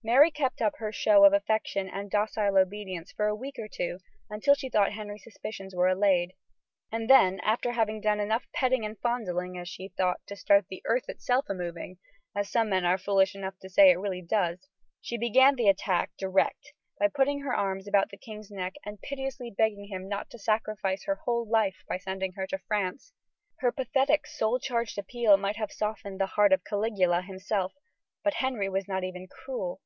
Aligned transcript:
Mary 0.00 0.30
kept 0.30 0.62
up 0.62 0.76
her 0.78 0.92
show 0.92 1.24
of 1.24 1.32
affection 1.32 1.88
and 1.88 2.08
docile 2.10 2.56
obedience 2.56 3.10
for 3.12 3.26
a 3.26 3.34
week 3.34 3.56
or 3.58 3.66
two 3.68 3.98
until 4.30 4.54
she 4.54 4.68
thought 4.70 4.92
Henry's 4.92 5.24
suspicions 5.24 5.74
were 5.74 5.88
allayed; 5.88 6.32
and 6.92 7.10
then, 7.10 7.38
after 7.40 7.72
having 7.72 8.00
done 8.00 8.20
enough 8.20 8.46
petting 8.54 8.86
and 8.86 8.96
fondling, 9.00 9.58
as 9.58 9.68
she 9.68 9.88
thought, 9.96 10.20
to 10.26 10.36
start 10.36 10.66
the 10.70 10.80
earth 10.86 11.08
itself 11.08 11.46
a 11.50 11.52
moving 11.52 11.98
as 12.34 12.48
some 12.48 12.70
men 12.70 12.84
are 12.86 12.96
foolish 12.96 13.34
enough 13.34 13.58
to 13.58 13.68
say 13.68 13.90
it 13.90 13.98
really 13.98 14.22
does 14.22 14.68
she 15.00 15.18
began 15.18 15.56
the 15.56 15.68
attack 15.68 16.12
direct 16.16 16.72
by 17.00 17.08
putting 17.08 17.40
her 17.40 17.54
arms 17.54 17.88
about 17.88 18.08
the 18.10 18.16
king's 18.16 18.52
neck, 18.52 18.74
and 18.86 19.02
piteously 19.02 19.50
begging 19.50 19.88
him 19.88 20.08
not 20.08 20.30
to 20.30 20.38
sacrifice 20.38 21.04
her 21.04 21.16
whole 21.24 21.46
life 21.46 21.82
by 21.88 21.98
sending 21.98 22.32
her 22.34 22.46
to 22.46 22.56
France. 22.56 23.12
Her 23.58 23.72
pathetic, 23.72 24.28
soul 24.28 24.60
charged 24.60 24.96
appeal 24.96 25.36
might 25.36 25.56
have 25.56 25.72
softened 25.72 26.20
the 26.20 26.26
heart 26.26 26.52
of 26.52 26.62
Caligula 26.64 27.20
himself; 27.22 27.72
but 28.22 28.34
Henry 28.34 28.68
was 28.70 28.86
not 28.88 29.02
even 29.04 29.26
cruel. 29.26 29.80